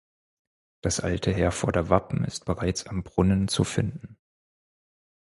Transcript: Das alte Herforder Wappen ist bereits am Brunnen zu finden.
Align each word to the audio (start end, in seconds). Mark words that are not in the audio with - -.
Das 0.81 0.99
alte 0.99 1.31
Herforder 1.31 1.89
Wappen 1.91 2.23
ist 2.23 2.45
bereits 2.45 2.87
am 2.87 3.03
Brunnen 3.03 3.47
zu 3.47 3.63
finden. 3.63 4.17